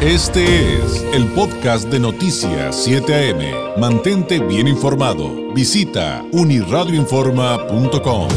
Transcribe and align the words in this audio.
Este 0.00 0.76
es 0.76 1.02
el 1.12 1.26
podcast 1.32 1.88
de 1.88 1.98
Noticias 1.98 2.84
7 2.84 3.32
AM. 3.32 3.80
Mantente 3.80 4.38
bien 4.38 4.68
informado. 4.68 5.52
Visita 5.52 6.24
uniradioinforma.com. 6.30 8.28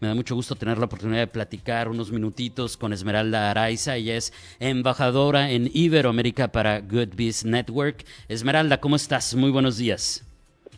Me 0.00 0.08
da 0.08 0.14
mucho 0.14 0.34
gusto 0.34 0.54
tener 0.54 0.78
la 0.78 0.86
oportunidad 0.86 1.20
de 1.20 1.26
platicar 1.26 1.86
unos 1.90 2.10
minutitos 2.10 2.78
con 2.78 2.94
Esmeralda 2.94 3.50
Araiza. 3.50 3.96
Ella 3.96 4.16
es 4.16 4.32
embajadora 4.58 5.50
en 5.50 5.70
Iberoamérica 5.74 6.50
para 6.50 6.80
Good 6.80 7.14
Biz 7.14 7.44
Network. 7.44 8.06
Esmeralda, 8.26 8.80
¿cómo 8.80 8.96
estás? 8.96 9.34
Muy 9.34 9.50
buenos 9.50 9.76
días. 9.76 10.27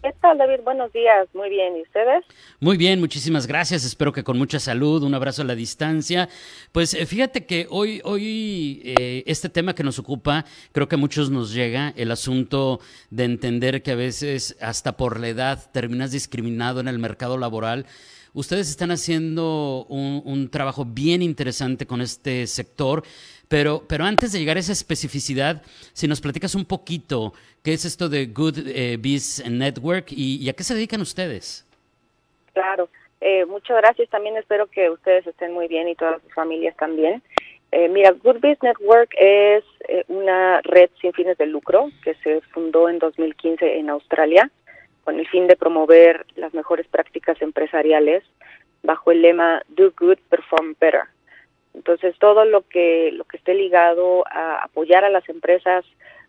¿Qué 0.03 0.15
tal, 0.23 0.39
David? 0.39 0.61
Buenos 0.65 0.91
días. 0.95 1.29
Muy 1.35 1.51
bien. 1.51 1.77
¿Y 1.77 1.83
ustedes? 1.83 2.25
Muy 2.59 2.79
bien, 2.79 3.01
muchísimas 3.01 3.47
gracias. 3.47 3.85
Espero 3.85 4.13
que 4.13 4.25
con 4.25 4.39
mucha 4.39 4.59
salud. 4.59 5.03
Un 5.03 5.13
abrazo 5.15 5.43
a 5.43 5.45
la 5.45 5.55
distancia. 5.55 6.31
Pues 6.73 6.95
eh, 6.95 7.05
fíjate 7.05 7.45
que 7.45 7.67
hoy, 7.69 8.01
hoy 8.05 8.81
eh, 8.83 9.23
este 9.27 9.51
tema 9.51 9.75
que 9.75 9.85
nos 9.85 9.99
ocupa, 9.99 10.47
creo 10.73 10.89
que 10.89 10.95
a 10.95 10.99
muchos 10.99 11.29
nos 11.31 11.53
llega, 11.53 11.93
el 11.97 12.11
asunto 12.11 12.81
de 13.11 13.25
entender 13.25 13.83
que 13.83 13.91
a 13.91 13.97
veces 13.97 14.57
hasta 14.63 14.97
por 14.97 15.21
la 15.21 15.29
edad 15.29 15.71
terminas 15.71 16.13
discriminado 16.13 16.81
en 16.81 16.89
el 16.89 16.99
mercado 16.99 17.37
laboral. 17.37 17.85
Ustedes 18.33 18.71
están 18.71 18.93
haciendo 18.93 19.85
un, 19.91 20.23
un 20.25 20.49
trabajo 20.49 20.87
bien 20.87 21.21
interesante 21.21 21.87
con 21.87 22.01
este 22.01 22.47
sector. 22.47 23.03
Pero, 23.51 23.83
pero 23.89 24.05
antes 24.05 24.33
de 24.33 24.39
llegar 24.39 24.57
a 24.59 24.61
esa 24.61 24.71
especificidad, 24.71 25.61
si 25.93 26.07
nos 26.07 26.21
platicas 26.21 26.55
un 26.55 26.65
poquito, 26.65 27.33
¿qué 27.65 27.73
es 27.73 27.85
esto 27.85 28.09
de 28.09 28.27
Good 28.27 28.59
eh, 28.65 28.97
Network 29.51 30.07
y, 30.11 30.49
a 30.49 30.53
qué 30.53 30.63
se 30.63 30.73
dedican 30.73 31.01
ustedes? 31.01 31.67
Claro, 32.53 32.89
eh, 33.21 33.45
muchas 33.47 33.79
gracias. 33.79 34.09
También 34.09 34.37
espero 34.37 34.69
que 34.69 34.89
ustedes 34.89 35.27
estén 35.27 35.53
muy 35.53 35.67
bien 35.67 35.89
y 35.89 35.97
todas 35.97 36.23
sus 36.23 36.33
familias 36.33 36.77
también. 36.77 37.25
Eh, 37.73 37.89
mira, 37.89 38.13
Good 38.13 38.41
Biz 38.41 38.63
Network 38.63 39.11
es 39.19 39.65
una 40.07 40.61
red 40.63 40.89
sin 41.01 41.13
fines 41.13 41.37
de 41.37 41.47
lucro 41.47 41.91
que 42.05 42.15
se 42.23 42.43
fundó 42.53 42.89
en 42.89 43.01
2015 43.01 43.81
en 43.81 43.91
Australia 43.91 44.49
con 45.03 45.19
el 45.19 45.27
fin 45.27 45.49
de 45.49 45.57
promover 45.57 46.25
las 46.37 46.55
mejores 46.55 46.87
prácticas 46.87 47.43
empresariales 47.43 48.23
bajo 48.85 49.11
el 49.11 49.23
lema 49.23 49.61
Do 49.67 49.93
Good, 49.99 50.19
Perform 50.29 50.77
Better. 50.79 51.03
Entonces, 51.75 52.17
todo 52.19 52.45
lo 52.45 52.63
que, 52.63 53.11
lo 53.13 53.25
que 53.25 53.37
esté 53.37 53.55
ligado 53.55 54.25
a 54.29 54.65
apoyar 54.65 55.05
a 55.05 55.11
las 55.11 55.29
empresas 55.29 55.85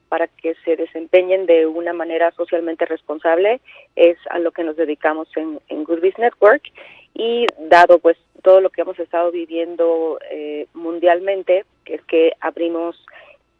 para 0.09 0.27
que 0.27 0.55
se 0.65 0.75
desempeñen 0.75 1.45
de 1.45 1.65
una 1.65 1.93
manera 1.93 2.31
socialmente 2.31 2.85
responsable 2.85 3.61
es 3.95 4.17
a 4.29 4.39
lo 4.39 4.51
que 4.51 4.63
nos 4.63 4.75
dedicamos 4.75 5.29
en, 5.37 5.59
en 5.69 5.85
Network 6.17 6.63
y 7.13 7.47
dado 7.59 7.99
pues 7.99 8.17
todo 8.43 8.59
lo 8.61 8.69
que 8.69 8.81
hemos 8.81 8.99
estado 8.99 9.31
viviendo 9.31 10.19
eh, 10.29 10.67
mundialmente, 10.73 11.65
es 11.85 12.01
que 12.03 12.33
abrimos 12.39 12.97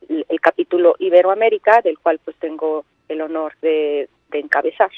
el, 0.09 0.41
capítulo 0.41 0.95
Iberoamérica, 0.99 1.81
del 1.81 1.99
cual 1.99 2.19
pues 2.23 2.35
tengo 2.37 2.85
el 3.07 3.21
honor 3.21 3.53
de 3.61 4.09
encabezar. 4.31 4.91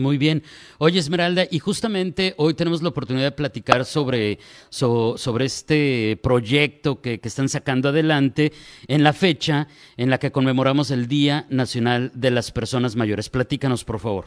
Muy 0.00 0.16
bien. 0.16 0.42
Oye, 0.78 0.98
Esmeralda, 0.98 1.42
y 1.50 1.58
justamente 1.58 2.34
hoy 2.38 2.54
tenemos 2.54 2.82
la 2.82 2.88
oportunidad 2.88 3.26
de 3.26 3.36
platicar 3.36 3.84
sobre, 3.84 4.38
sobre 4.70 5.44
este 5.44 6.18
proyecto 6.22 7.02
que, 7.02 7.20
que, 7.20 7.28
están 7.28 7.50
sacando 7.50 7.90
adelante 7.90 8.52
en 8.88 9.04
la 9.04 9.12
fecha 9.12 9.66
en 9.98 10.08
la 10.08 10.18
que 10.18 10.32
conmemoramos 10.32 10.90
el 10.90 11.06
Día 11.06 11.44
Nacional 11.50 12.10
de 12.14 12.30
las 12.30 12.50
Personas 12.50 12.96
Mayores. 12.96 13.28
Platícanos, 13.28 13.84
por 13.84 13.98
favor. 13.98 14.24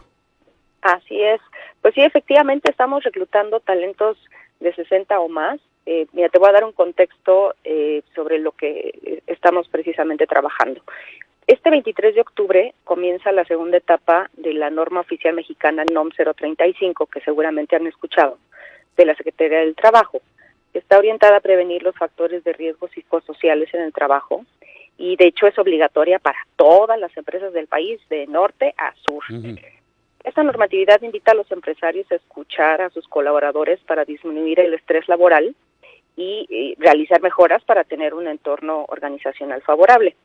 Así 0.84 1.20
es. 1.20 1.42
Pues 1.82 1.96
sí, 1.96 2.02
efectivamente 2.02 2.70
estamos 2.70 3.04
reclutando 3.04 3.60
talentos 3.60 4.18
de 4.60 4.76
60 4.76 5.20
o 5.20 5.28
más. 5.28 5.60
Eh, 5.88 6.06
mira, 6.14 6.30
te 6.30 6.38
voy 6.38 6.50
a 6.50 6.54
dar 6.54 6.66
un 6.66 6.72
contexto 6.72 7.56
eh, 7.64 8.04
sobre 8.14 8.38
lo 8.38 8.52
que 8.52 9.22
estamos 9.26 9.68
precisamente 9.70 10.28
trabajando. 10.28 10.82
Este 11.46 11.70
23 11.70 12.16
de 12.16 12.22
octubre 12.22 12.74
comienza 12.86 13.32
la 13.34 13.44
segunda 13.44 13.78
etapa 13.78 14.30
de 14.34 14.54
la 14.54 14.70
norma 14.70 15.02
oficial 15.02 15.36
mexicana 15.36 15.84
NOM 15.92 16.10
035, 16.10 17.06
que 17.08 17.20
seguramente 17.22 17.76
han 17.76 17.86
escuchado, 17.86 18.38
de 18.96 19.06
la 19.06 19.16
Secretaría 19.16 19.60
del 19.60 19.76
Trabajo. 19.76 20.22
Está 20.74 20.98
orientada 20.98 21.38
a 21.38 21.42
prevenir 21.42 21.84
los 21.84 21.96
factores 21.96 22.44
de 22.44 22.54
riesgo 22.54 22.88
psicosociales 22.88 23.74
en 23.74 23.82
el 23.82 23.94
trabajo 23.94 24.46
y 24.98 25.16
de 25.18 25.28
hecho 25.28 25.48
es 25.48 25.58
obligatoria 25.60 26.20
para 26.20 26.38
todas 26.56 26.98
las 27.00 27.16
empresas 27.18 27.52
del 27.52 27.68
país, 27.68 28.00
de 28.10 28.26
norte 28.28 28.74
a 28.78 28.94
sur. 28.96 29.24
Uh 29.30 29.34
-huh. 29.34 29.62
Esta 30.24 30.44
normatividad 30.44 31.02
invita 31.02 31.32
a 31.32 31.36
los 31.36 31.52
empresarios 31.52 32.10
a 32.12 32.16
escuchar 32.16 32.82
a 32.82 32.90
sus 32.90 33.08
colaboradores 33.08 33.80
para 33.82 34.06
disminuir 34.06 34.62
el 34.62 34.74
estrés 34.74 35.08
laboral 35.10 35.54
y, 36.16 36.46
y 36.50 36.76
realizar 36.80 37.22
mejoras 37.22 37.64
para 37.66 37.84
tener 37.84 38.14
un 38.14 38.28
entorno 38.28 38.86
organizacional 38.88 39.62
favorable. 39.62 40.16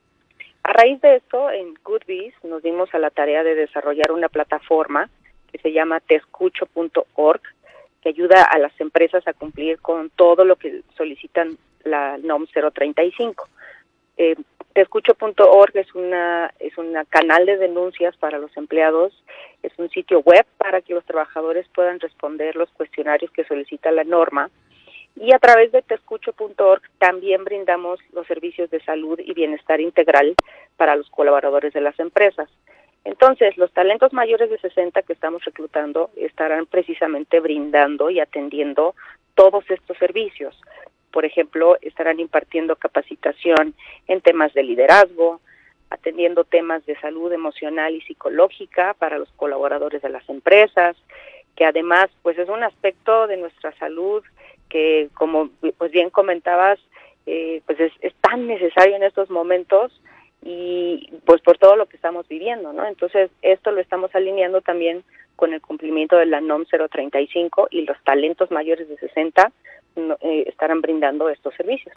A 0.69 0.75
raíz 0.75 1.01
de 1.01 1.17
esto, 1.17 1.51
en 1.51 1.73
Goodbiz 1.83 2.34
nos 2.43 2.62
dimos 2.62 2.95
a 2.95 2.99
la 2.99 3.09
tarea 3.09 3.43
de 3.43 3.55
desarrollar 3.55 4.12
una 4.12 4.29
plataforma 4.29 5.09
que 5.51 5.56
se 5.56 5.73
llama 5.73 5.99
tescucho.org, 6.01 7.41
que 8.03 8.11
ayuda 8.11 8.43
a 8.43 8.59
las 8.59 8.79
empresas 8.79 9.27
a 9.27 9.33
cumplir 9.33 9.81
con 9.81 10.11
todo 10.11 10.45
lo 10.45 10.56
que 10.56 10.83
solicitan 10.95 11.56
la 11.84 12.19
NOM 12.19 12.47
035. 12.49 13.49
Eh, 14.19 14.37
tescucho.org 14.75 15.75
es 15.75 15.95
una 15.95 16.53
es 16.59 16.77
un 16.77 16.95
canal 17.09 17.47
de 17.47 17.56
denuncias 17.56 18.15
para 18.19 18.37
los 18.37 18.55
empleados, 18.55 19.25
es 19.62 19.73
un 19.79 19.89
sitio 19.89 20.21
web 20.21 20.45
para 20.59 20.83
que 20.83 20.93
los 20.93 21.06
trabajadores 21.06 21.67
puedan 21.75 21.99
responder 21.99 22.56
los 22.56 22.69
cuestionarios 22.73 23.31
que 23.31 23.45
solicita 23.45 23.91
la 23.91 24.05
norma 24.05 24.50
y 25.21 25.33
a 25.33 25.39
través 25.39 25.73
de 25.73 25.83
tescucho.org 25.83 26.83
también 26.99 27.45
brindamos 27.45 27.99
los 28.12 28.27
servicios 28.27 28.71
de 28.71 28.81
salud 28.81 29.19
y 29.19 29.33
bienestar 29.34 29.81
integral 29.81 30.34
para 30.77 30.97
los 30.97 31.11
colaboradores 31.11 31.73
de 31.73 31.81
las 31.81 31.99
empresas. 31.99 32.49
Entonces, 33.05 33.56
los 33.56 33.73
talentos 33.73 34.12
mayores 34.12 34.51
de 34.51 34.59
60 34.59 35.03
que 35.03 35.12
estamos 35.12 35.45
reclutando 35.45 36.11
estarán 36.17 36.67
precisamente 36.67 37.41
brindando 37.41 38.11
y 38.11 38.21
atendiendo 38.21 38.95
todos 39.34 39.65
estos 39.71 39.97
servicios. 39.99 40.61
Por 41.11 41.25
ejemplo, 41.25 41.79
estarán 41.81 42.21
impartiendo 42.21 42.77
capacitación 42.77 43.75
en 44.09 44.21
temas 44.21 44.53
de 44.53 44.62
liderazgo, 44.62 45.41
atendiendo 45.91 46.45
temas 46.45 46.85
de 46.87 46.99
salud 47.00 47.33
emocional 47.33 47.95
y 47.95 48.03
psicológica 48.03 48.95
para 48.95 49.19
los 49.19 49.31
colaboradores 49.33 50.03
de 50.03 50.11
las 50.11 50.29
empresas, 50.29 50.97
que 51.56 51.65
además 51.65 52.09
pues 52.23 52.39
es 52.39 52.49
un 52.49 52.62
aspecto 52.62 53.27
de 53.27 53.37
nuestra 53.37 53.73
salud 53.79 54.23
que 54.69 55.09
como 55.15 55.51
pues 55.77 55.91
bien 55.91 56.11
comentabas, 56.11 56.79
eh, 57.27 57.62
pues 57.67 57.79
es, 57.81 57.93
es, 58.01 58.15
tan 58.21 58.47
necesario 58.47 58.97
en 58.97 59.03
estos 59.03 59.31
momentos 59.31 59.93
y 60.43 61.11
pues 61.25 61.43
por 61.43 61.59
todo 61.59 61.77
lo 61.77 61.87
que 61.87 61.97
estamos 61.97 62.27
viviendo, 62.29 62.73
¿no? 62.73 62.87
Entonces 62.87 63.31
esto 63.43 63.71
lo 63.71 63.81
estamos 63.81 64.15
alineando 64.15 64.61
también 64.61 65.03
con 65.37 65.53
el 65.53 65.61
cumplimiento 65.61 66.17
de 66.17 66.27
la 66.27 66.41
NOM 66.41 66.65
035 66.65 67.69
y 67.71 67.83
los 67.83 67.97
talentos 68.05 68.51
mayores 68.51 68.89
de 68.89 68.97
60 68.97 69.53
eh, 69.97 70.45
estarán 70.47 70.81
brindando 70.81 71.29
estos 71.29 71.55
servicios. 71.55 71.95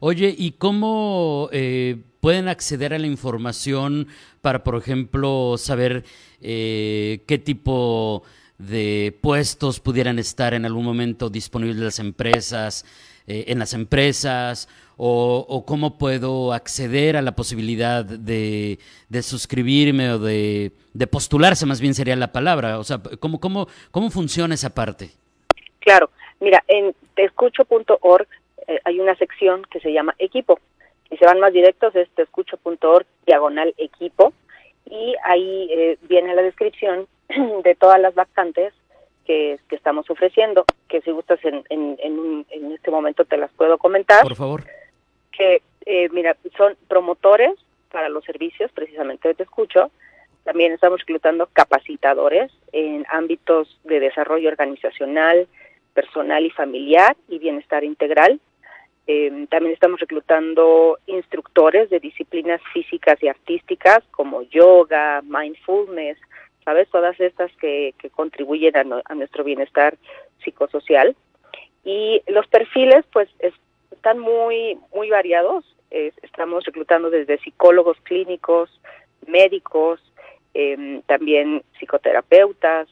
Oye, 0.00 0.34
¿y 0.36 0.52
cómo 0.52 1.48
eh, 1.52 1.96
pueden 2.20 2.48
acceder 2.48 2.92
a 2.92 2.98
la 2.98 3.06
información 3.06 4.08
para, 4.42 4.62
por 4.62 4.76
ejemplo, 4.76 5.56
saber 5.58 6.04
eh, 6.42 7.20
qué 7.26 7.38
tipo 7.38 8.22
puestos 9.20 9.80
pudieran 9.80 10.18
estar 10.18 10.54
en 10.54 10.64
algún 10.64 10.84
momento 10.84 11.28
disponibles 11.30 11.76
las 11.76 11.98
empresas, 11.98 12.84
eh, 13.26 13.46
en 13.48 13.58
las 13.58 13.74
empresas, 13.74 14.68
o, 14.96 15.44
o, 15.48 15.66
cómo 15.66 15.98
puedo 15.98 16.52
acceder 16.52 17.16
a 17.16 17.22
la 17.22 17.32
posibilidad 17.32 18.04
de, 18.04 18.78
de 19.08 19.22
suscribirme 19.22 20.12
o 20.12 20.18
de, 20.18 20.70
de, 20.94 21.06
postularse, 21.06 21.66
más 21.66 21.80
bien 21.80 21.92
sería 21.92 22.16
la 22.16 22.32
palabra. 22.32 22.78
O 22.78 22.84
sea, 22.84 23.00
¿cómo, 23.18 23.40
cómo, 23.40 23.66
cómo 23.90 24.10
funciona 24.10 24.54
esa 24.54 24.70
parte? 24.70 25.10
Claro, 25.80 26.10
mira, 26.40 26.62
en 26.68 26.94
teescucho.org 27.14 28.28
eh, 28.68 28.80
hay 28.84 29.00
una 29.00 29.16
sección 29.16 29.62
que 29.70 29.80
se 29.80 29.92
llama 29.92 30.14
equipo. 30.18 30.60
Si 31.10 31.16
se 31.16 31.26
van 31.26 31.40
más 31.40 31.52
directos 31.52 31.94
es 31.96 32.08
teescucho.org 32.10 33.06
diagonal 33.26 33.74
equipo 33.78 34.32
y 34.86 35.14
ahí 35.24 35.68
eh, 35.72 35.98
viene 36.08 36.34
la 36.34 36.42
descripción 36.42 37.06
de 37.64 37.74
todas 37.74 38.00
las 38.00 38.14
vacantes 38.14 38.72
que, 39.24 39.58
que, 39.68 39.76
estamos 39.76 40.08
ofreciendo, 40.10 40.64
que 40.88 41.00
si 41.00 41.10
gustas 41.10 41.44
en, 41.44 41.64
en, 41.68 41.96
en, 42.00 42.18
un, 42.18 42.46
en, 42.50 42.72
este 42.72 42.90
momento 42.90 43.24
te 43.24 43.36
las 43.36 43.50
puedo 43.52 43.76
comentar. 43.78 44.22
Por 44.22 44.36
favor. 44.36 44.64
Que, 45.32 45.62
eh, 45.84 46.08
mira, 46.10 46.36
son 46.56 46.76
promotores 46.88 47.52
para 47.90 48.08
los 48.08 48.24
servicios, 48.24 48.70
precisamente 48.72 49.34
te 49.34 49.42
escucho. 49.42 49.90
También 50.44 50.72
estamos 50.72 51.00
reclutando 51.00 51.48
capacitadores 51.52 52.52
en 52.72 53.04
ámbitos 53.08 53.80
de 53.82 53.98
desarrollo 53.98 54.48
organizacional, 54.48 55.48
personal 55.92 56.44
y 56.44 56.50
familiar 56.50 57.16
y 57.28 57.38
bienestar 57.38 57.82
integral. 57.82 58.40
Eh, 59.08 59.46
también 59.50 59.72
estamos 59.72 60.00
reclutando 60.00 60.98
instructores 61.06 61.90
de 61.90 62.00
disciplinas 62.00 62.60
físicas 62.72 63.20
y 63.22 63.28
artísticas 63.28 64.04
como 64.10 64.42
yoga, 64.42 65.22
mindfulness, 65.22 66.18
¿sabes? 66.66 66.88
Todas 66.90 67.18
estas 67.20 67.50
que, 67.56 67.94
que 67.96 68.10
contribuyen 68.10 68.76
a, 68.76 68.82
no, 68.82 69.00
a, 69.04 69.14
nuestro 69.14 69.44
bienestar 69.44 69.96
psicosocial. 70.44 71.14
Y 71.84 72.20
los 72.26 72.46
perfiles, 72.48 73.04
pues, 73.12 73.28
están 73.92 74.18
muy, 74.18 74.76
muy 74.92 75.08
variados. 75.08 75.64
estamos 75.90 76.64
reclutando 76.64 77.08
desde 77.08 77.38
psicólogos 77.38 77.96
clínicos, 78.02 78.68
médicos, 79.28 80.00
em, 80.52 81.00
también 81.02 81.62
psicoterapeutas, 81.78 82.88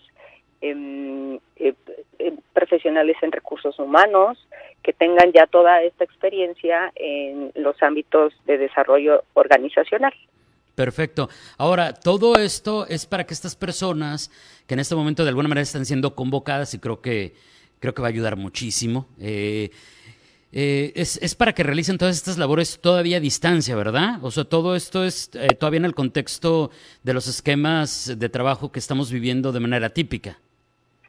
em, 0.61 1.35
eh, 1.57 1.75
em, 2.21 2.37
profesionales 2.53 3.17
en 3.23 3.33
recursos 3.33 3.79
humanos, 3.81 4.39
que 4.85 4.93
tengan 4.93 5.33
ya 5.33 5.47
toda 5.49 5.83
esta 5.83 6.05
experiencia 6.05 6.93
en 6.95 7.51
los 7.57 7.83
ámbitos 7.83 8.33
de 8.47 8.57
desarrollo 8.59 9.25
organizacional. 9.35 10.15
Perfecto. 10.75 11.29
Ahora, 11.57 11.93
todo 11.93 12.37
esto 12.37 12.87
es 12.89 13.07
para 13.07 13.25
que 13.25 13.35
estas 13.35 13.55
personas 13.55 14.31
que 14.67 14.75
en 14.75 14.81
este 14.81 14.95
momento 14.95 15.23
de 15.23 15.29
alguna 15.29 15.49
manera 15.49 15.63
están 15.63 15.85
siendo 15.85 16.15
convocadas 16.15 16.75
y 16.75 16.79
creo 16.79 17.01
que 17.01 17.35
creo 17.85 17.93
que 17.93 18.01
va 18.01 18.09
a 18.09 18.11
ayudar 18.11 18.37
muchísimo. 18.37 19.07
Eh, 19.21 19.69
eh, 20.53 20.93
es, 20.95 21.35
para 21.35 21.53
que 21.53 21.63
realicen 21.63 21.99
todas 21.99 22.17
estas 22.17 22.39
labores 22.39 22.81
todavía 22.81 23.19
a 23.19 23.21
distancia, 23.21 23.77
¿verdad? 23.77 24.19
O 24.23 24.31
sea, 24.31 24.45
todo 24.45 24.75
esto 24.75 25.05
es 25.05 25.31
eh, 25.35 25.49
todavía 25.59 25.81
en 25.81 25.85
el 25.85 25.95
contexto 25.95 26.71
de 27.03 27.13
los 27.13 27.29
esquemas 27.29 28.19
de 28.19 28.29
trabajo 28.31 28.73
que 28.73 28.79
estamos 28.79 29.13
viviendo 29.13 29.53
de 29.53 29.61
manera 29.61 29.91
típica. 29.91 30.39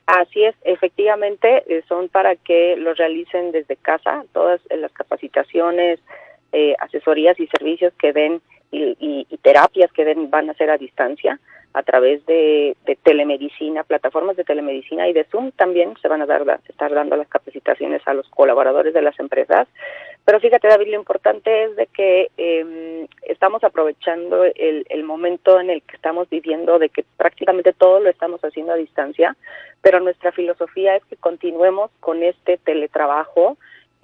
Así 0.05 0.43
es, 0.43 0.53
efectivamente, 0.65 1.63
son 1.87 2.09
para 2.09 2.35
que 2.35 2.75
los 2.75 2.97
realicen 2.97 3.53
desde 3.53 3.77
casa, 3.77 4.25
todas 4.33 4.59
las 4.69 4.91
capacitaciones, 4.91 5.99
asesorías 6.79 7.39
y 7.39 7.47
servicios 7.47 7.93
que 7.99 8.13
den 8.13 8.41
y, 8.71 9.25
terapias 9.41 9.91
que 9.91 10.13
van 10.29 10.49
a 10.49 10.53
ser 10.55 10.71
a 10.71 10.77
distancia 10.77 11.39
a 11.75 11.83
través 11.83 12.25
de, 12.25 12.77
telemedicina, 13.03 13.83
plataformas 13.83 14.37
de 14.37 14.45
telemedicina 14.45 15.09
y 15.09 15.13
de 15.13 15.25
Zoom 15.25 15.51
también 15.51 15.93
se 16.01 16.07
van 16.07 16.21
a 16.21 16.25
dar, 16.25 16.61
estar 16.69 16.93
dando 16.93 17.17
las 17.17 17.27
capacitaciones 17.27 18.01
a 18.05 18.13
los 18.13 18.29
colaboradores 18.29 18.93
de 18.93 19.01
las 19.01 19.19
empresas. 19.19 19.67
Pero 20.23 20.39
fíjate, 20.39 20.69
David, 20.69 20.87
lo 20.87 20.95
importante 20.95 21.65
es 21.65 21.75
de 21.75 21.87
que 21.87 22.29
em, 22.37 23.07
estamos 23.23 23.61
aprovechando 23.65 24.45
el, 24.45 24.85
el 24.87 25.03
momento 25.03 25.59
en 25.59 25.69
el 25.69 25.81
que 25.81 25.97
estamos 25.97 26.29
viviendo, 26.29 26.79
de 26.79 26.87
que 26.87 27.03
prácticamente 27.17 27.73
todo 27.73 27.99
lo 27.99 28.09
estamos 28.09 28.39
haciendo 28.41 28.71
a 28.71 28.77
distancia, 28.77 29.35
pero 29.81 29.99
nuestra 29.99 30.31
filosofía 30.31 30.95
es 30.95 31.03
que 31.05 31.17
continuemos 31.17 31.91
con 31.99 32.23
este 32.23 32.57
teletrabajo, 32.57 33.57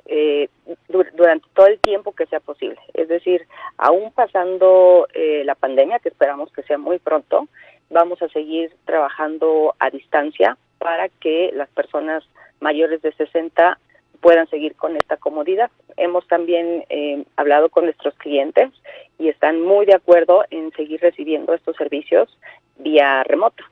eh, 0.05 0.49
durante 0.89 1.47
todo 1.53 1.67
el 1.67 1.79
tiempo 1.79 2.13
que 2.13 2.25
sea 2.25 2.39
posible. 2.39 2.79
Es 2.93 3.07
decir, 3.07 3.47
aún 3.77 4.11
pasando 4.11 5.07
eh, 5.13 5.43
la 5.45 5.55
pandemia, 5.55 5.99
que 5.99 6.09
esperamos 6.09 6.51
que 6.51 6.63
sea 6.63 6.77
muy 6.77 6.99
pronto, 6.99 7.47
vamos 7.89 8.21
a 8.21 8.29
seguir 8.29 8.73
trabajando 8.85 9.75
a 9.79 9.89
distancia 9.89 10.57
para 10.79 11.09
que 11.09 11.51
las 11.53 11.69
personas 11.69 12.23
mayores 12.59 13.01
de 13.01 13.11
60 13.13 13.77
puedan 14.21 14.47
seguir 14.49 14.75
con 14.75 14.95
esta 14.95 15.17
comodidad. 15.17 15.69
Hemos 15.97 16.27
también 16.27 16.85
eh, 16.89 17.25
hablado 17.35 17.69
con 17.69 17.85
nuestros 17.85 18.13
clientes 18.15 18.69
y 19.17 19.29
están 19.29 19.61
muy 19.61 19.85
de 19.85 19.95
acuerdo 19.95 20.45
en 20.51 20.71
seguir 20.73 21.01
recibiendo 21.01 21.53
estos 21.53 21.75
servicios 21.75 22.37
vía 22.77 23.23
remota. 23.23 23.63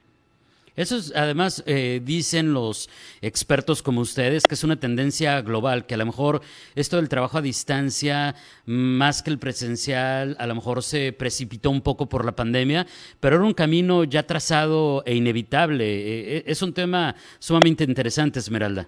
Eso 0.80 0.96
es, 0.96 1.14
además, 1.14 1.62
eh, 1.68 2.00
dicen 2.02 2.54
los 2.54 2.90
expertos 3.22 3.84
como 3.84 4.00
ustedes, 4.00 4.44
que 4.44 4.54
es 4.54 4.64
una 4.64 4.80
tendencia 4.80 5.42
global, 5.42 5.86
que 5.86 5.96
a 5.96 5.98
lo 5.98 6.06
mejor 6.06 6.40
esto 6.74 6.96
del 6.96 7.10
trabajo 7.10 7.38
a 7.38 7.42
distancia, 7.42 8.34
más 8.66 9.22
que 9.22 9.30
el 9.30 9.40
presencial, 9.40 10.38
a 10.40 10.48
lo 10.48 10.56
mejor 10.56 10.82
se 10.82 11.12
precipitó 11.12 11.70
un 11.70 11.82
poco 11.82 12.08
por 12.08 12.24
la 12.24 12.32
pandemia, 12.32 12.86
pero 13.20 13.36
era 13.36 13.44
un 13.44 13.54
camino 13.54 14.06
ya 14.06 14.24
trazado 14.24 15.04
e 15.06 15.16
inevitable. 15.16 15.84
Eh, 15.84 16.38
eh, 16.38 16.44
es 16.46 16.62
un 16.62 16.74
tema 16.74 17.14
sumamente 17.40 17.84
interesante, 17.84 18.40
Esmeralda. 18.40 18.88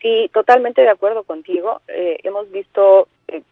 Sí, 0.00 0.30
totalmente 0.32 0.82
de 0.82 0.90
acuerdo 0.90 1.24
contigo. 1.24 1.80
hemos 1.88 2.48
visto 2.52 3.08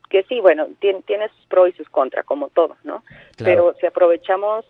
que 0.09 0.23
sí, 0.25 0.39
bueno, 0.39 0.69
tiene, 0.79 1.03
tiene, 1.03 1.29
sus 1.31 1.47
pros 1.47 1.71
y 1.71 1.73
sus 1.73 1.89
contras, 1.89 2.25
como 2.25 2.51
todo, 2.51 2.77
¿no? 2.85 3.03
Pero 3.37 3.75
si 3.81 3.87
aprovechamos 3.87 4.65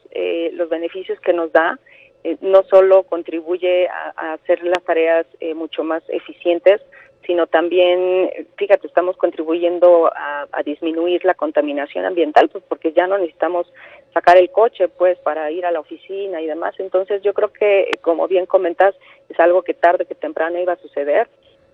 los 0.52 0.70
beneficios 0.70 1.20
que 1.20 1.34
nos 1.34 1.52
da, 1.52 1.78
eh, 2.24 2.36
no 2.40 2.62
solo 2.70 3.02
contribuye 3.02 3.88
a, 3.88 4.34
hacer 4.34 4.62
las 4.62 4.82
tareas 4.84 5.26
eh, 5.40 5.54
mucho 5.54 5.82
más 5.82 6.02
eficientes, 6.08 6.80
sino 7.26 7.46
también, 7.46 8.30
fíjate, 8.56 8.86
estamos 8.86 9.16
contribuyendo 9.16 10.10
a, 10.14 10.46
disminuir 10.64 11.24
la 11.24 11.34
contaminación 11.34 12.04
ambiental, 12.04 12.48
pues 12.48 12.62
porque 12.69 12.92
ya 12.92 13.06
no 13.06 13.19
necesitamos 13.19 13.66
sacar 14.12 14.36
el 14.36 14.50
coche, 14.50 14.88
pues, 14.88 15.19
para 15.19 15.50
ir 15.50 15.66
a 15.66 15.72
la 15.72 15.80
oficina 15.80 16.40
y 16.40 16.46
demás. 16.46 16.74
Entonces, 16.78 17.22
yo 17.22 17.32
creo 17.32 17.52
que, 17.52 17.90
como 18.00 18.28
bien 18.28 18.46
comentas, 18.46 18.94
es 19.28 19.38
algo 19.40 19.62
que 19.62 19.74
tarde 19.74 20.06
que 20.06 20.14
temprano 20.14 20.58
iba 20.60 20.74
a 20.74 20.80
suceder. 20.80 21.28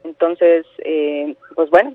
Entonces, 0.04 0.64
eh, 0.78 1.34
pues 1.54 1.68
bueno, 1.70 1.94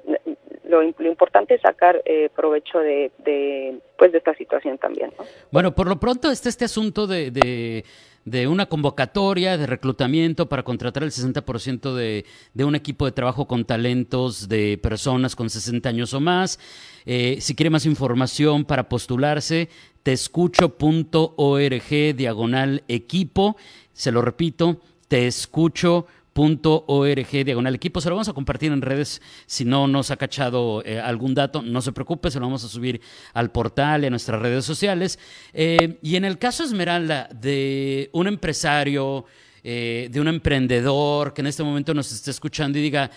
lo, 0.65 0.83
importante 0.83 1.55
es 1.55 1.61
sacar 1.61 2.01
provecho 2.35 2.79
de, 2.79 3.11
de, 3.19 3.79
pues, 3.97 4.11
de 4.11 4.17
esta 4.19 4.35
situación 4.35 4.77
también. 4.77 5.11
Bueno, 5.51 5.73
por 5.73 5.87
lo 5.87 5.99
pronto 5.99 6.29
está 6.29 6.49
este 6.49 6.65
asunto 6.65 7.07
de 7.07 7.31
de 7.31 7.85
una 8.25 8.67
convocatoria 8.67 9.57
de 9.57 9.67
reclutamiento 9.67 10.47
para 10.47 10.63
contratar 10.63 11.03
el 11.03 11.11
60% 11.11 11.93
de, 11.93 12.25
de, 12.53 12.65
un 12.65 12.75
equipo 12.75 13.05
de 13.05 13.11
trabajo 13.11 13.47
con 13.47 13.65
talentos 13.65 14.47
de 14.47 14.77
personas 14.77 15.35
con 15.35 15.49
60 15.49 15.89
años 15.89 16.13
o 16.13 16.21
más. 16.21 16.59
Eh, 17.05 17.37
si 17.41 17.55
quiere 17.55 17.69
más 17.69 17.85
información 17.85 18.65
para 18.65 18.87
postularse, 18.87 19.69
teescucho.org 20.03 22.15
diagonal 22.15 22.83
equipo. 22.87 23.57
Se 23.93 24.11
lo 24.11 24.21
repito, 24.21 24.79
teescucho.org 25.07 26.22
.org 26.33 27.45
diagonal 27.45 27.75
equipo. 27.75 28.01
Se 28.01 28.09
lo 28.09 28.15
vamos 28.15 28.29
a 28.29 28.33
compartir 28.33 28.71
en 28.71 28.81
redes 28.81 29.21
si 29.45 29.65
no 29.65 29.87
nos 29.87 30.11
ha 30.11 30.17
cachado 30.17 30.83
eh, 30.85 30.99
algún 30.99 31.33
dato. 31.33 31.61
No 31.61 31.81
se 31.81 31.91
preocupe, 31.91 32.31
se 32.31 32.39
lo 32.39 32.45
vamos 32.45 32.63
a 32.63 32.67
subir 32.67 33.01
al 33.33 33.51
portal 33.51 34.03
a 34.03 34.09
nuestras 34.09 34.41
redes 34.41 34.65
sociales. 34.65 35.19
Eh, 35.53 35.99
y 36.01 36.15
en 36.15 36.25
el 36.25 36.37
caso 36.37 36.63
Esmeralda 36.63 37.29
de 37.33 38.09
un 38.13 38.27
empresario, 38.27 39.25
eh, 39.63 40.09
de 40.11 40.19
un 40.19 40.27
emprendedor 40.27 41.33
que 41.33 41.41
en 41.41 41.47
este 41.47 41.63
momento 41.63 41.93
nos 41.93 42.11
esté 42.11 42.31
escuchando 42.31 42.77
y 42.77 42.81
diga, 42.81 43.09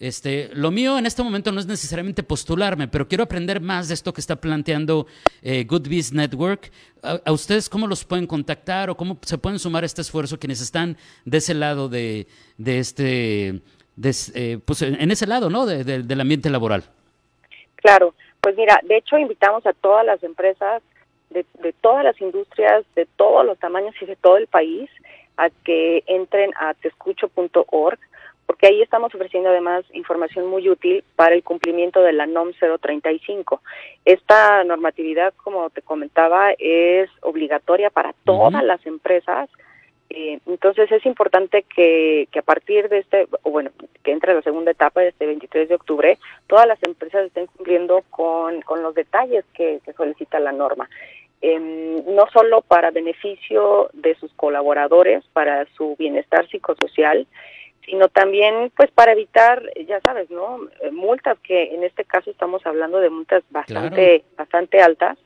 este, 0.00 0.50
lo 0.52 0.70
mío 0.70 0.98
en 0.98 1.06
este 1.06 1.22
momento 1.22 1.52
no 1.52 1.60
es 1.60 1.66
necesariamente 1.66 2.22
postularme, 2.22 2.88
pero 2.88 3.06
quiero 3.06 3.24
aprender 3.24 3.60
más 3.60 3.88
de 3.88 3.94
esto 3.94 4.12
que 4.12 4.20
está 4.20 4.36
planteando 4.36 5.06
eh, 5.42 5.64
Good 5.64 5.86
Network. 6.12 6.70
A, 7.02 7.32
ustedes 7.32 7.68
cómo 7.68 7.86
los 7.86 8.04
pueden 8.04 8.26
contactar 8.26 8.90
o 8.90 8.96
cómo 8.96 9.18
se 9.22 9.38
pueden 9.38 9.58
sumar 9.58 9.82
a 9.82 9.86
este 9.86 10.00
esfuerzo 10.00 10.38
quienes 10.38 10.60
están 10.60 10.96
de 11.24 11.38
ese 11.38 11.54
lado 11.54 11.88
de, 11.88 12.26
de 12.58 12.78
este, 12.78 13.60
eh, 14.34 14.58
pues 14.64 14.82
en 14.82 15.10
ese 15.10 15.26
lado, 15.26 15.50
¿no? 15.50 15.66
del 15.66 16.20
ambiente 16.20 16.50
laboral. 16.50 16.84
Claro, 17.76 18.14
pues 18.40 18.56
mira, 18.56 18.80
de 18.82 18.96
hecho 18.96 19.18
invitamos 19.18 19.66
a 19.66 19.72
todas 19.72 20.04
las 20.04 20.22
empresas 20.22 20.82
de, 21.30 21.46
de 21.60 21.72
todas 21.74 22.04
las 22.04 22.20
industrias, 22.20 22.84
de 22.94 23.06
todos 23.16 23.44
los 23.46 23.58
tamaños 23.58 23.94
y 24.00 24.06
de 24.06 24.16
todo 24.16 24.36
el 24.36 24.46
país 24.46 24.90
a 25.36 25.50
que 25.64 26.04
entren 26.06 26.52
a 26.58 26.74
tescucho.org 26.74 27.98
porque 28.52 28.66
ahí 28.66 28.82
estamos 28.82 29.14
ofreciendo 29.14 29.48
además 29.48 29.82
información 29.94 30.46
muy 30.46 30.68
útil 30.68 31.02
para 31.16 31.34
el 31.34 31.42
cumplimiento 31.42 32.02
de 32.02 32.12
la 32.12 32.26
NOM 32.26 32.50
035. 32.52 33.62
Esta 34.04 34.62
normatividad, 34.64 35.32
como 35.42 35.70
te 35.70 35.80
comentaba, 35.80 36.50
es 36.58 37.08
obligatoria 37.22 37.88
para 37.88 38.12
todas 38.26 38.62
las 38.62 38.84
empresas. 38.84 39.48
Eh, 40.10 40.38
entonces 40.46 40.92
es 40.92 41.06
importante 41.06 41.64
que, 41.74 42.28
que 42.30 42.40
a 42.40 42.42
partir 42.42 42.90
de 42.90 42.98
este, 42.98 43.26
o 43.42 43.50
bueno, 43.50 43.70
que 44.02 44.12
entre 44.12 44.34
la 44.34 44.42
segunda 44.42 44.72
etapa 44.72 45.00
de 45.00 45.08
este 45.08 45.24
23 45.24 45.70
de 45.70 45.74
octubre, 45.74 46.18
todas 46.46 46.66
las 46.66 46.82
empresas 46.82 47.24
estén 47.24 47.46
cumpliendo 47.46 48.04
con, 48.10 48.60
con 48.60 48.82
los 48.82 48.94
detalles 48.94 49.46
que, 49.54 49.80
solicita 49.96 50.38
la 50.40 50.52
norma. 50.52 50.90
Em, 51.40 52.04
no 52.14 52.26
solo 52.30 52.60
para 52.60 52.90
beneficio 52.90 53.88
de 53.94 54.14
sus 54.16 54.30
colaboradores, 54.34 55.24
para 55.32 55.64
su 55.74 55.96
bienestar 55.96 56.46
psicosocial, 56.50 57.26
sino 57.84 58.08
también 58.08 58.70
pues 58.76 58.90
para 58.90 59.12
evitar, 59.12 59.62
ya 59.86 60.00
sabes, 60.00 60.30
¿no? 60.30 60.60
Eh, 60.80 60.90
multas 60.90 61.38
que 61.40 61.74
en 61.74 61.84
este 61.84 62.04
caso 62.04 62.30
estamos 62.30 62.64
hablando 62.66 63.00
de 63.00 63.10
multas 63.10 63.42
bastante 63.50 64.24
bastante 64.36 64.80
altas. 64.80 65.18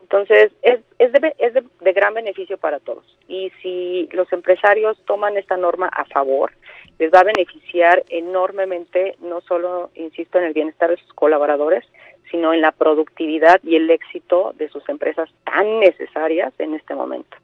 Entonces, 0.00 0.52
es, 0.62 0.80
es, 0.98 1.12
de, 1.12 1.34
es 1.38 1.54
de, 1.54 1.92
gran 1.92 2.14
beneficio 2.14 2.58
para 2.58 2.80
todos. 2.80 3.04
Y 3.28 3.50
si 3.62 4.08
los 4.12 4.30
empresarios 4.32 4.98
toman 5.06 5.36
esta 5.36 5.56
norma 5.56 5.88
a 5.88 6.04
favor, 6.06 6.52
les 6.98 7.10
va 7.12 7.20
a 7.20 7.24
beneficiar 7.24 8.02
enormemente, 8.08 9.16
no 9.20 9.40
solo, 9.42 9.90
insisto, 9.94 10.38
en 10.38 10.44
el 10.44 10.54
bienestar 10.54 10.90
de 10.90 10.96
sus 10.96 11.12
colaboradores, 11.12 11.84
sino 12.32 12.52
en 12.52 12.62
la 12.62 12.72
productividad 12.72 13.60
y 13.62 13.76
el 13.76 13.88
éxito 13.90 14.52
de 14.58 14.68
sus 14.70 14.82
empresas 14.88 15.28
tan 15.44 15.78
necesarias 15.78 16.52
en 16.58 16.74
este 16.74 16.96
momento. 16.96 17.36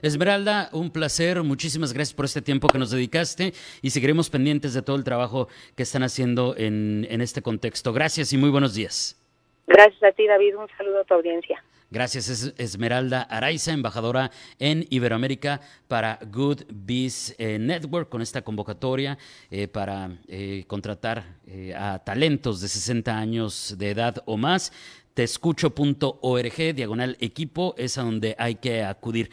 Esmeralda, 0.00 0.70
un 0.72 0.90
placer, 0.90 1.42
muchísimas 1.42 1.92
gracias 1.92 2.14
por 2.14 2.24
este 2.24 2.40
tiempo 2.40 2.68
que 2.68 2.78
nos 2.78 2.90
dedicaste 2.90 3.52
y 3.82 3.90
seguiremos 3.90 4.30
pendientes 4.30 4.72
de 4.72 4.80
todo 4.80 4.96
el 4.96 5.04
trabajo 5.04 5.48
que 5.76 5.82
están 5.82 6.02
haciendo 6.02 6.54
en, 6.56 7.06
en 7.10 7.20
este 7.20 7.42
contexto. 7.42 7.92
Gracias 7.92 8.32
y 8.32 8.38
muy 8.38 8.48
buenos 8.48 8.74
días. 8.74 9.20
Gracias 9.66 10.02
a 10.02 10.12
ti, 10.12 10.26
David, 10.26 10.56
un 10.56 10.68
saludo 10.78 11.00
a 11.00 11.04
tu 11.04 11.14
audiencia. 11.14 11.62
Gracias, 11.90 12.52
Esmeralda 12.58 13.22
Araiza, 13.22 13.72
embajadora 13.72 14.32
en 14.58 14.86
Iberoamérica 14.90 15.60
para 15.86 16.18
Good 16.32 16.62
Biz 16.68 17.36
eh, 17.38 17.58
Network, 17.60 18.08
con 18.08 18.22
esta 18.22 18.42
convocatoria 18.42 19.16
eh, 19.50 19.68
para 19.68 20.18
eh, 20.26 20.64
contratar 20.66 21.36
a 21.76 22.00
talentos 22.00 22.60
de 22.60 22.68
60 22.68 23.16
años 23.16 23.76
de 23.78 23.90
edad 23.90 24.16
o 24.26 24.36
más. 24.36 24.72
Tescucho.org, 25.14 26.74
diagonal 26.74 27.16
equipo, 27.20 27.74
es 27.78 27.98
a 27.98 28.02
donde 28.02 28.34
hay 28.38 28.56
que 28.56 28.84
acudir. 28.84 29.30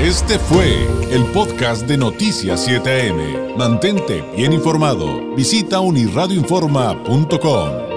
Este 0.00 0.38
fue 0.38 0.88
el 1.12 1.26
podcast 1.26 1.86
de 1.86 1.98
Noticias 1.98 2.66
7am. 2.66 3.54
Mantente 3.56 4.24
bien 4.34 4.54
informado. 4.54 5.34
Visita 5.36 5.80
unirradioinforma.com. 5.80 7.89